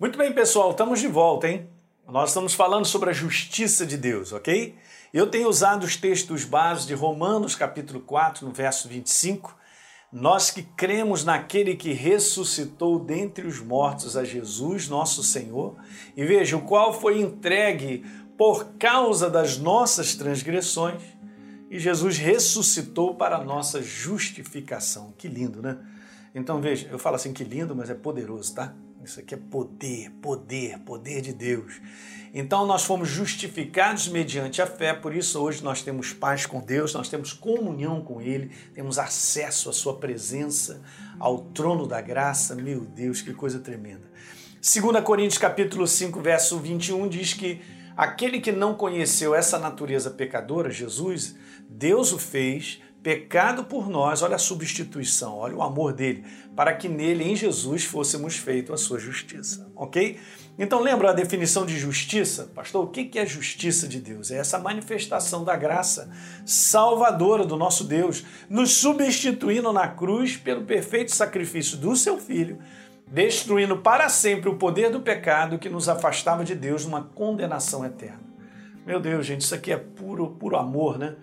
Muito 0.00 0.16
bem, 0.16 0.32
pessoal, 0.32 0.70
estamos 0.70 0.98
de 0.98 1.08
volta, 1.08 1.46
hein? 1.46 1.68
Nós 2.08 2.30
estamos 2.30 2.54
falando 2.54 2.86
sobre 2.86 3.10
a 3.10 3.12
justiça 3.12 3.84
de 3.84 3.98
Deus, 3.98 4.32
ok? 4.32 4.74
Eu 5.12 5.26
tenho 5.26 5.46
usado 5.46 5.84
os 5.84 5.94
textos 5.94 6.42
básicos 6.42 6.86
de 6.86 6.94
Romanos, 6.94 7.54
capítulo 7.54 8.00
4, 8.00 8.46
no 8.46 8.50
verso 8.50 8.88
25. 8.88 9.54
Nós 10.10 10.50
que 10.50 10.62
cremos 10.62 11.22
naquele 11.22 11.76
que 11.76 11.92
ressuscitou 11.92 12.98
dentre 12.98 13.46
os 13.46 13.60
mortos 13.60 14.16
a 14.16 14.24
Jesus, 14.24 14.88
nosso 14.88 15.22
Senhor, 15.22 15.76
e 16.16 16.24
veja, 16.24 16.56
o 16.56 16.62
qual 16.62 16.98
foi 16.98 17.20
entregue 17.20 18.02
por 18.38 18.72
causa 18.78 19.28
das 19.28 19.58
nossas 19.58 20.14
transgressões, 20.14 21.02
e 21.70 21.78
Jesus 21.78 22.16
ressuscitou 22.16 23.16
para 23.16 23.36
a 23.36 23.44
nossa 23.44 23.82
justificação. 23.82 25.12
Que 25.18 25.28
lindo, 25.28 25.60
né? 25.60 25.76
Então 26.34 26.58
veja, 26.58 26.88
eu 26.90 26.98
falo 26.98 27.16
assim 27.16 27.34
que 27.34 27.44
lindo, 27.44 27.76
mas 27.76 27.90
é 27.90 27.94
poderoso, 27.94 28.54
tá? 28.54 28.74
Isso 29.04 29.18
aqui 29.18 29.34
é 29.34 29.38
poder, 29.38 30.10
poder, 30.20 30.78
poder 30.80 31.20
de 31.22 31.32
Deus. 31.32 31.80
Então 32.32 32.66
nós 32.66 32.84
fomos 32.84 33.08
justificados 33.08 34.08
mediante 34.08 34.62
a 34.62 34.66
fé, 34.66 34.92
por 34.92 35.14
isso 35.14 35.40
hoje 35.40 35.64
nós 35.64 35.82
temos 35.82 36.12
paz 36.12 36.46
com 36.46 36.60
Deus, 36.60 36.94
nós 36.94 37.08
temos 37.08 37.32
comunhão 37.32 38.02
com 38.02 38.20
Ele, 38.20 38.50
temos 38.74 38.98
acesso 38.98 39.68
à 39.70 39.72
Sua 39.72 39.96
presença, 39.96 40.82
ao 41.18 41.38
trono 41.38 41.86
da 41.86 42.00
graça. 42.00 42.54
Meu 42.54 42.82
Deus, 42.82 43.20
que 43.20 43.32
coisa 43.32 43.58
tremenda. 43.58 44.08
2 44.60 45.02
Coríntios 45.02 45.38
capítulo 45.38 45.86
5, 45.86 46.20
verso 46.20 46.58
21 46.58 47.08
diz 47.08 47.32
que 47.32 47.62
aquele 47.96 48.40
que 48.40 48.52
não 48.52 48.74
conheceu 48.74 49.34
essa 49.34 49.58
natureza 49.58 50.10
pecadora, 50.10 50.70
Jesus, 50.70 51.34
Deus 51.68 52.12
o 52.12 52.18
fez 52.18 52.80
pecado 53.02 53.64
por 53.64 53.88
nós, 53.88 54.22
olha 54.22 54.36
a 54.36 54.38
substituição, 54.38 55.36
olha 55.36 55.56
o 55.56 55.62
amor 55.62 55.92
dele, 55.92 56.24
para 56.54 56.74
que 56.74 56.88
nele, 56.88 57.24
em 57.24 57.34
Jesus, 57.34 57.84
fôssemos 57.84 58.36
feitos 58.36 58.74
a 58.74 58.76
sua 58.76 58.98
justiça, 58.98 59.70
ok? 59.74 60.18
Então 60.58 60.80
lembra 60.80 61.08
a 61.08 61.14
definição 61.14 61.64
de 61.64 61.78
justiça? 61.78 62.50
Pastor, 62.54 62.84
o 62.84 62.88
que 62.88 63.18
é 63.18 63.24
justiça 63.24 63.88
de 63.88 63.98
Deus? 63.98 64.30
É 64.30 64.36
essa 64.36 64.58
manifestação 64.58 65.42
da 65.42 65.56
graça 65.56 66.10
salvadora 66.44 67.46
do 67.46 67.56
nosso 67.56 67.84
Deus, 67.84 68.22
nos 68.48 68.72
substituindo 68.72 69.72
na 69.72 69.88
cruz 69.88 70.36
pelo 70.36 70.66
perfeito 70.66 71.14
sacrifício 71.14 71.78
do 71.78 71.96
seu 71.96 72.18
Filho, 72.18 72.58
destruindo 73.06 73.78
para 73.78 74.10
sempre 74.10 74.50
o 74.50 74.56
poder 74.56 74.90
do 74.90 75.00
pecado 75.00 75.58
que 75.58 75.70
nos 75.70 75.88
afastava 75.88 76.44
de 76.44 76.54
Deus 76.54 76.84
numa 76.84 77.02
condenação 77.02 77.82
eterna. 77.84 78.20
Meu 78.86 79.00
Deus, 79.00 79.24
gente, 79.24 79.40
isso 79.40 79.54
aqui 79.54 79.72
é 79.72 79.76
puro, 79.76 80.28
puro 80.32 80.56
amor, 80.56 80.98
né? 80.98 81.16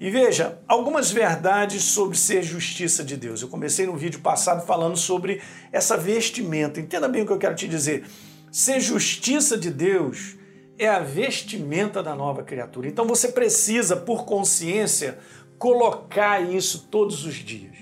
E 0.00 0.08
veja, 0.08 0.58
algumas 0.66 1.10
verdades 1.10 1.84
sobre 1.84 2.16
ser 2.16 2.42
justiça 2.42 3.04
de 3.04 3.18
Deus. 3.18 3.42
Eu 3.42 3.48
comecei 3.48 3.84
no 3.84 3.98
vídeo 3.98 4.20
passado 4.20 4.64
falando 4.64 4.96
sobre 4.96 5.42
essa 5.70 5.94
vestimenta. 5.94 6.80
Entenda 6.80 7.06
bem 7.06 7.20
o 7.20 7.26
que 7.26 7.32
eu 7.32 7.38
quero 7.38 7.54
te 7.54 7.68
dizer. 7.68 8.06
Ser 8.50 8.80
justiça 8.80 9.58
de 9.58 9.70
Deus 9.70 10.36
é 10.78 10.88
a 10.88 11.00
vestimenta 11.00 12.02
da 12.02 12.14
nova 12.14 12.42
criatura. 12.42 12.88
Então 12.88 13.04
você 13.04 13.28
precisa, 13.28 13.94
por 13.94 14.24
consciência, 14.24 15.18
colocar 15.58 16.40
isso 16.40 16.88
todos 16.90 17.26
os 17.26 17.34
dias. 17.34 17.76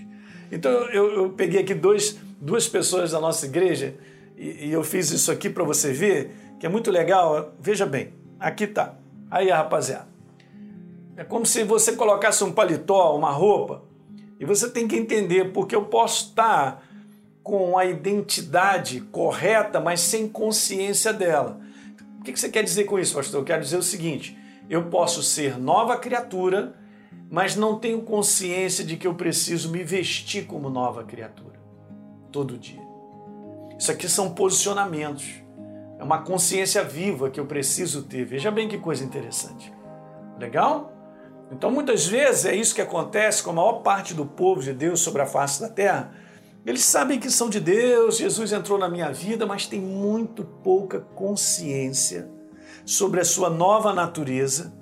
Então 0.50 0.72
eu, 0.90 1.12
eu 1.12 1.30
peguei 1.30 1.60
aqui 1.60 1.72
dois, 1.72 2.18
duas 2.40 2.66
pessoas 2.66 3.12
da 3.12 3.20
nossa 3.20 3.46
igreja 3.46 3.94
e, 4.36 4.66
e 4.66 4.72
eu 4.72 4.82
fiz 4.82 5.12
isso 5.12 5.30
aqui 5.30 5.48
para 5.48 5.62
você 5.62 5.92
ver, 5.92 6.32
que 6.58 6.66
é 6.66 6.68
muito 6.68 6.90
legal. 6.90 7.54
Veja 7.60 7.86
bem, 7.86 8.12
aqui 8.40 8.66
tá. 8.66 8.96
Aí, 9.30 9.50
rapaziada. 9.50 10.17
É 11.18 11.24
como 11.24 11.44
se 11.44 11.64
você 11.64 11.96
colocasse 11.96 12.44
um 12.44 12.52
paletó, 12.52 13.16
uma 13.16 13.32
roupa, 13.32 13.82
e 14.38 14.44
você 14.44 14.70
tem 14.70 14.86
que 14.86 14.94
entender 14.94 15.52
porque 15.52 15.74
eu 15.74 15.86
posso 15.86 16.26
estar 16.26 16.80
com 17.42 17.76
a 17.76 17.84
identidade 17.84 19.00
correta, 19.00 19.80
mas 19.80 19.98
sem 19.98 20.28
consciência 20.28 21.12
dela. 21.12 21.58
O 22.20 22.22
que 22.22 22.38
você 22.38 22.48
quer 22.48 22.62
dizer 22.62 22.84
com 22.84 23.00
isso, 23.00 23.16
pastor? 23.16 23.40
Eu 23.40 23.44
quero 23.44 23.64
dizer 23.64 23.78
o 23.78 23.82
seguinte: 23.82 24.38
eu 24.70 24.84
posso 24.84 25.20
ser 25.20 25.58
nova 25.58 25.96
criatura, 25.96 26.76
mas 27.28 27.56
não 27.56 27.80
tenho 27.80 28.00
consciência 28.02 28.84
de 28.84 28.96
que 28.96 29.08
eu 29.08 29.14
preciso 29.16 29.72
me 29.72 29.82
vestir 29.82 30.46
como 30.46 30.70
nova 30.70 31.02
criatura 31.02 31.58
todo 32.30 32.56
dia. 32.56 32.86
Isso 33.76 33.90
aqui 33.90 34.08
são 34.08 34.30
posicionamentos. 34.30 35.26
É 35.98 36.04
uma 36.04 36.22
consciência 36.22 36.84
viva 36.84 37.28
que 37.28 37.40
eu 37.40 37.46
preciso 37.46 38.04
ter. 38.04 38.24
Veja 38.24 38.52
bem 38.52 38.68
que 38.68 38.78
coisa 38.78 39.04
interessante. 39.04 39.72
Legal? 40.38 40.94
Então, 41.50 41.70
muitas 41.70 42.06
vezes 42.06 42.44
é 42.44 42.54
isso 42.54 42.74
que 42.74 42.80
acontece 42.80 43.42
com 43.42 43.50
a 43.50 43.54
maior 43.54 43.80
parte 43.80 44.12
do 44.12 44.26
povo 44.26 44.62
de 44.62 44.72
Deus 44.72 45.00
sobre 45.00 45.22
a 45.22 45.26
face 45.26 45.60
da 45.60 45.68
terra. 45.68 46.12
Eles 46.66 46.84
sabem 46.84 47.18
que 47.18 47.30
são 47.30 47.48
de 47.48 47.60
Deus, 47.60 48.18
Jesus 48.18 48.52
entrou 48.52 48.78
na 48.78 48.88
minha 48.88 49.10
vida, 49.10 49.46
mas 49.46 49.66
tem 49.66 49.80
muito 49.80 50.44
pouca 50.44 51.00
consciência 51.00 52.28
sobre 52.84 53.20
a 53.20 53.24
sua 53.24 53.48
nova 53.48 53.94
natureza 53.94 54.74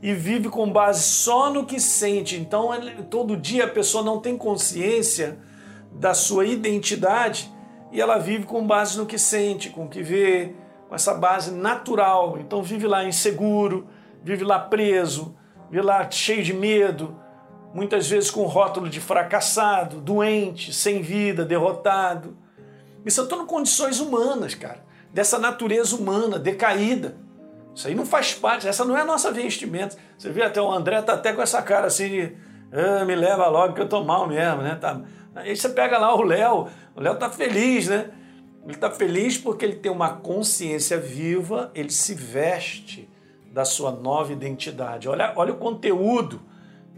e 0.00 0.12
vive 0.12 0.48
com 0.48 0.70
base 0.70 1.02
só 1.02 1.52
no 1.52 1.66
que 1.66 1.80
sente. 1.80 2.36
Então, 2.36 2.70
todo 3.10 3.36
dia 3.36 3.64
a 3.64 3.68
pessoa 3.68 4.04
não 4.04 4.20
tem 4.20 4.36
consciência 4.36 5.38
da 5.92 6.14
sua 6.14 6.46
identidade 6.46 7.52
e 7.90 8.00
ela 8.00 8.18
vive 8.18 8.44
com 8.44 8.64
base 8.64 8.96
no 8.96 9.06
que 9.06 9.18
sente, 9.18 9.70
com 9.70 9.86
o 9.86 9.88
que 9.88 10.02
vê, 10.02 10.54
com 10.88 10.94
essa 10.94 11.14
base 11.14 11.50
natural. 11.50 12.38
Então, 12.38 12.62
vive 12.62 12.86
lá 12.86 13.04
inseguro, 13.04 13.88
vive 14.22 14.44
lá 14.44 14.60
preso 14.60 15.34
vê 15.74 15.82
lá 15.82 16.08
cheio 16.08 16.44
de 16.44 16.54
medo, 16.54 17.16
muitas 17.74 18.08
vezes 18.08 18.30
com 18.30 18.44
rótulo 18.44 18.88
de 18.88 19.00
fracassado, 19.00 20.00
doente, 20.00 20.72
sem 20.72 21.02
vida, 21.02 21.44
derrotado. 21.44 22.36
Isso 23.04 23.16
são 23.16 23.26
tudo 23.26 23.44
condições 23.44 23.98
humanas, 23.98 24.54
cara, 24.54 24.84
dessa 25.12 25.36
natureza 25.36 25.96
humana 25.96 26.38
decaída. 26.38 27.16
Isso 27.74 27.88
aí 27.88 27.94
não 27.96 28.06
faz 28.06 28.34
parte, 28.34 28.68
essa 28.68 28.84
não 28.84 28.96
é 28.96 29.00
a 29.00 29.04
nossa 29.04 29.32
vestimenta. 29.32 29.96
Você 30.16 30.30
vê 30.30 30.44
até 30.44 30.62
o 30.62 30.70
André 30.70 31.02
tá 31.02 31.14
até 31.14 31.32
com 31.32 31.42
essa 31.42 31.60
cara 31.60 31.88
assim 31.88 32.08
de 32.08 32.36
ah, 32.72 33.04
me 33.04 33.16
leva 33.16 33.48
logo 33.48 33.74
que 33.74 33.80
eu 33.80 33.88
tô 33.88 34.04
mal 34.04 34.28
mesmo, 34.28 34.62
né? 34.62 34.76
Tá... 34.80 35.00
Aí 35.34 35.56
você 35.56 35.68
pega 35.68 35.98
lá 35.98 36.14
o 36.14 36.22
Léo, 36.22 36.68
o 36.94 37.00
Léo 37.00 37.16
tá 37.16 37.28
feliz, 37.28 37.88
né? 37.88 38.10
Ele 38.64 38.76
tá 38.76 38.92
feliz 38.92 39.36
porque 39.36 39.64
ele 39.64 39.74
tem 39.74 39.90
uma 39.90 40.10
consciência 40.18 40.96
viva, 40.98 41.72
ele 41.74 41.90
se 41.90 42.14
veste 42.14 43.12
da 43.54 43.64
sua 43.64 43.92
nova 43.92 44.32
identidade. 44.32 45.08
Olha, 45.08 45.32
olha 45.36 45.52
o 45.52 45.56
conteúdo 45.56 46.42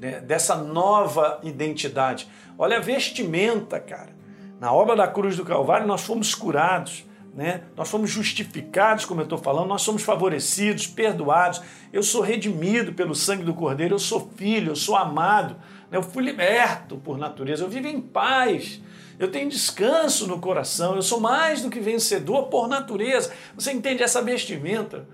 né, 0.00 0.20
dessa 0.20 0.56
nova 0.56 1.38
identidade. 1.42 2.26
Olha 2.56 2.78
a 2.78 2.80
vestimenta, 2.80 3.78
cara. 3.78 4.16
Na 4.58 4.72
obra 4.72 4.96
da 4.96 5.06
cruz 5.06 5.36
do 5.36 5.44
Calvário, 5.44 5.86
nós 5.86 6.00
fomos 6.00 6.34
curados, 6.34 7.04
né? 7.34 7.64
nós 7.76 7.90
fomos 7.90 8.08
justificados, 8.08 9.04
como 9.04 9.20
eu 9.20 9.24
estou 9.24 9.36
falando, 9.36 9.68
nós 9.68 9.82
somos 9.82 10.02
favorecidos, 10.02 10.86
perdoados. 10.86 11.60
Eu 11.92 12.02
sou 12.02 12.22
redimido 12.22 12.94
pelo 12.94 13.14
sangue 13.14 13.44
do 13.44 13.52
Cordeiro, 13.52 13.94
eu 13.94 13.98
sou 13.98 14.32
filho, 14.34 14.72
eu 14.72 14.76
sou 14.76 14.96
amado, 14.96 15.56
né? 15.90 15.98
eu 15.98 16.02
fui 16.02 16.24
liberto 16.24 16.96
por 16.96 17.18
natureza, 17.18 17.64
eu 17.64 17.68
vivo 17.68 17.86
em 17.86 18.00
paz. 18.00 18.80
Eu 19.18 19.30
tenho 19.30 19.50
descanso 19.50 20.26
no 20.26 20.40
coração, 20.40 20.96
eu 20.96 21.02
sou 21.02 21.20
mais 21.20 21.60
do 21.60 21.68
que 21.68 21.80
vencedor 21.80 22.44
por 22.44 22.66
natureza. 22.66 23.30
Você 23.54 23.72
entende 23.72 24.02
essa 24.02 24.22
vestimenta? 24.22 25.06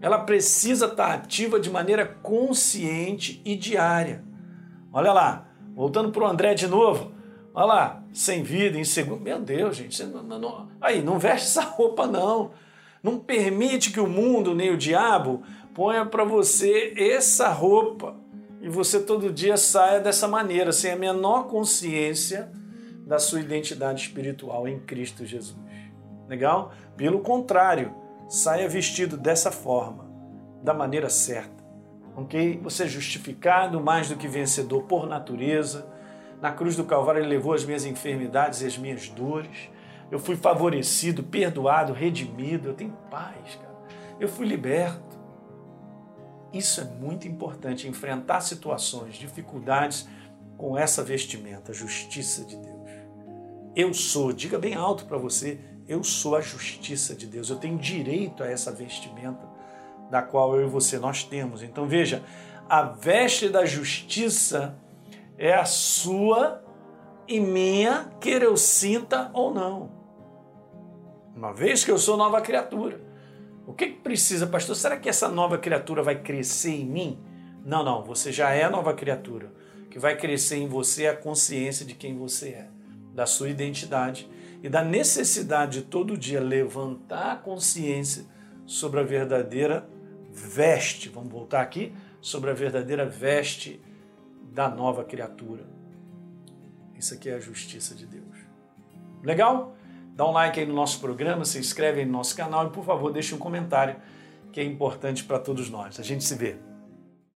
Ela 0.00 0.18
precisa 0.18 0.86
estar 0.86 1.14
ativa 1.14 1.58
de 1.58 1.70
maneira 1.70 2.06
consciente 2.06 3.40
e 3.44 3.56
diária. 3.56 4.22
Olha 4.92 5.12
lá, 5.12 5.48
voltando 5.74 6.10
para 6.10 6.24
o 6.24 6.26
André 6.26 6.54
de 6.54 6.66
novo. 6.66 7.12
Olha 7.54 7.66
lá, 7.66 8.02
sem 8.12 8.42
vida, 8.42 8.78
inseguro. 8.78 9.20
Meu 9.20 9.40
Deus, 9.40 9.76
gente, 9.76 10.02
não, 10.04 10.22
não, 10.22 10.68
aí, 10.80 11.02
não 11.02 11.18
veste 11.18 11.48
essa 11.48 11.62
roupa, 11.62 12.06
não. 12.06 12.50
Não 13.02 13.18
permite 13.18 13.90
que 13.90 14.00
o 14.00 14.06
mundo 14.06 14.54
nem 14.54 14.70
o 14.70 14.76
diabo 14.76 15.42
ponha 15.74 16.04
para 16.04 16.24
você 16.24 16.94
essa 16.96 17.48
roupa 17.48 18.16
e 18.60 18.68
você 18.68 19.00
todo 19.00 19.32
dia 19.32 19.56
saia 19.56 20.00
dessa 20.00 20.26
maneira, 20.26 20.72
sem 20.72 20.92
a 20.92 20.96
menor 20.96 21.44
consciência 21.44 22.50
da 23.06 23.18
sua 23.18 23.40
identidade 23.40 24.02
espiritual 24.02 24.66
em 24.66 24.80
Cristo 24.80 25.24
Jesus. 25.24 25.56
Legal? 26.28 26.72
Pelo 26.96 27.20
contrário, 27.20 27.94
saia 28.28 28.68
vestido 28.68 29.16
dessa 29.16 29.50
forma, 29.50 30.10
da 30.62 30.74
maneira 30.74 31.08
certa. 31.08 31.64
Ok? 32.14 32.58
Você 32.62 32.84
é 32.84 32.88
justificado 32.88 33.80
mais 33.80 34.08
do 34.08 34.16
que 34.16 34.26
vencedor 34.26 34.84
por 34.84 35.06
natureza. 35.06 35.86
Na 36.40 36.50
cruz 36.52 36.74
do 36.74 36.84
Calvário 36.84 37.20
ele 37.20 37.28
levou 37.28 37.52
as 37.52 37.64
minhas 37.64 37.84
enfermidades 37.84 38.62
e 38.62 38.66
as 38.66 38.78
minhas 38.78 39.08
dores. 39.08 39.70
Eu 40.10 40.18
fui 40.18 40.36
favorecido, 40.36 41.22
perdoado, 41.22 41.92
redimido. 41.92 42.68
Eu 42.68 42.74
tenho 42.74 42.92
paz, 43.10 43.56
cara. 43.56 43.76
Eu 44.18 44.28
fui 44.28 44.46
liberto. 44.46 45.16
Isso 46.52 46.80
é 46.80 46.84
muito 46.84 47.28
importante, 47.28 47.86
enfrentar 47.86 48.40
situações, 48.40 49.16
dificuldades 49.16 50.08
com 50.56 50.78
essa 50.78 51.02
vestimenta, 51.02 51.72
a 51.72 51.74
justiça 51.74 52.44
de 52.44 52.56
Deus. 52.56 52.85
Eu 53.76 53.92
sou, 53.92 54.32
diga 54.32 54.58
bem 54.58 54.74
alto 54.74 55.04
para 55.04 55.18
você, 55.18 55.60
eu 55.86 56.02
sou 56.02 56.34
a 56.34 56.40
justiça 56.40 57.14
de 57.14 57.26
Deus, 57.26 57.50
eu 57.50 57.56
tenho 57.56 57.76
direito 57.76 58.42
a 58.42 58.46
essa 58.46 58.72
vestimenta 58.72 59.46
da 60.10 60.22
qual 60.22 60.56
eu 60.56 60.66
e 60.66 60.70
você 60.70 60.98
nós 60.98 61.22
temos. 61.22 61.62
Então 61.62 61.86
veja, 61.86 62.22
a 62.68 62.82
veste 62.82 63.50
da 63.50 63.66
justiça 63.66 64.78
é 65.36 65.52
a 65.54 65.66
sua 65.66 66.64
e 67.28 67.38
minha, 67.38 68.10
quer 68.18 68.42
eu 68.42 68.56
sinta 68.56 69.30
ou 69.34 69.52
não. 69.52 69.90
Uma 71.36 71.52
vez 71.52 71.84
que 71.84 71.90
eu 71.90 71.98
sou 71.98 72.16
nova 72.16 72.40
criatura. 72.40 72.98
O 73.66 73.74
que, 73.74 73.88
que 73.88 74.00
precisa, 74.00 74.46
pastor? 74.46 74.74
Será 74.74 74.96
que 74.96 75.08
essa 75.08 75.28
nova 75.28 75.58
criatura 75.58 76.02
vai 76.02 76.22
crescer 76.22 76.70
em 76.70 76.86
mim? 76.86 77.20
Não, 77.64 77.84
não, 77.84 78.02
você 78.02 78.32
já 78.32 78.52
é 78.52 78.68
nova 78.70 78.94
criatura. 78.94 79.52
O 79.82 79.88
que 79.90 79.98
vai 79.98 80.16
crescer 80.16 80.56
em 80.56 80.68
você 80.68 81.04
é 81.04 81.10
a 81.10 81.16
consciência 81.16 81.84
de 81.84 81.94
quem 81.94 82.16
você 82.16 82.48
é, 82.50 82.68
da 83.16 83.26
sua 83.26 83.48
identidade 83.48 84.28
e 84.62 84.68
da 84.68 84.84
necessidade 84.84 85.80
de 85.80 85.86
todo 85.86 86.16
dia 86.16 86.40
levantar 86.40 87.32
a 87.32 87.36
consciência 87.36 88.26
sobre 88.66 89.00
a 89.00 89.02
verdadeira 89.02 89.88
veste. 90.30 91.08
Vamos 91.08 91.32
voltar 91.32 91.62
aqui 91.62 91.94
sobre 92.20 92.50
a 92.50 92.54
verdadeira 92.54 93.06
veste 93.06 93.80
da 94.52 94.68
nova 94.68 95.02
criatura. 95.02 95.64
Isso 96.94 97.14
aqui 97.14 97.30
é 97.30 97.34
a 97.34 97.40
justiça 97.40 97.94
de 97.94 98.06
Deus. 98.06 98.36
Legal? 99.22 99.74
Dá 100.14 100.26
um 100.28 100.32
like 100.32 100.60
aí 100.60 100.66
no 100.66 100.74
nosso 100.74 101.00
programa, 101.00 101.44
se 101.44 101.58
inscreve 101.58 102.00
aí 102.00 102.06
no 102.06 102.12
nosso 102.12 102.36
canal 102.36 102.66
e, 102.66 102.70
por 102.70 102.84
favor, 102.84 103.12
deixe 103.12 103.34
um 103.34 103.38
comentário 103.38 103.96
que 104.52 104.60
é 104.60 104.64
importante 104.64 105.24
para 105.24 105.38
todos 105.38 105.68
nós. 105.68 105.98
A 106.00 106.02
gente 106.02 106.24
se 106.24 106.34
vê. 106.34 106.56